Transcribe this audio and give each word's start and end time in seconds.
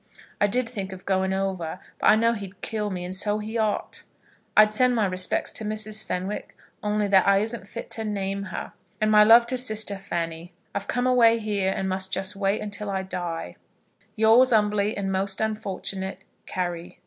I 0.41 0.47
did 0.47 0.67
think 0.67 0.91
of 0.93 1.05
going 1.05 1.31
over; 1.31 1.77
but 1.99 2.07
I 2.07 2.15
know 2.15 2.33
he'd 2.33 2.59
kill 2.61 2.89
me, 2.89 3.05
and 3.05 3.13
so 3.15 3.37
he 3.37 3.55
ought. 3.55 4.01
I'd 4.57 4.73
send 4.73 4.95
my 4.95 5.05
respects 5.05 5.51
to 5.51 5.63
Mrs. 5.63 6.03
Fenwick, 6.03 6.55
only 6.81 7.07
that 7.09 7.27
I 7.27 7.37
isn't 7.37 7.67
fit 7.67 7.91
to 7.91 8.03
name 8.03 8.45
her; 8.45 8.73
and 8.99 9.11
my 9.11 9.23
love 9.23 9.45
to 9.45 9.59
sister 9.59 9.97
Fanny. 9.99 10.53
I've 10.73 10.87
come 10.87 11.05
away 11.05 11.37
here, 11.37 11.71
and 11.71 11.87
must 11.87 12.11
just 12.11 12.35
wait 12.35 12.67
till 12.73 12.89
I 12.89 13.03
die. 13.03 13.57
Yours 14.15 14.49
humbly, 14.49 14.97
and 14.97 15.11
most 15.11 15.39
unfortunate, 15.39 16.23
CARRY. 16.47 16.97